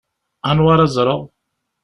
[0.49, 1.21] Anwa ara ẓṛeɣ?